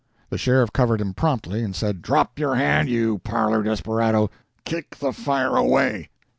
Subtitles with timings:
[0.31, 4.31] The sheriff covered him promptly, and said, "Drop your hand, you parlor desperado.
[4.65, 6.09] Kick the fire away.